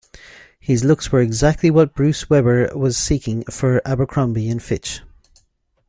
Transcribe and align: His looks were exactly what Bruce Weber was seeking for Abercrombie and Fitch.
His 0.59 0.83
looks 0.83 1.11
were 1.11 1.21
exactly 1.21 1.69
what 1.69 1.93
Bruce 1.93 2.27
Weber 2.27 2.71
was 2.75 2.97
seeking 2.97 3.43
for 3.51 3.87
Abercrombie 3.87 4.49
and 4.49 4.59
Fitch. 4.59 5.01